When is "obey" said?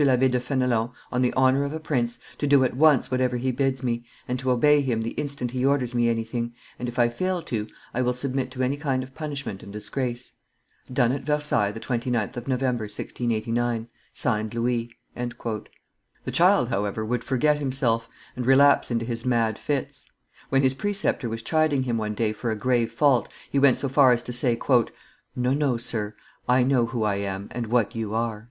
4.49-4.81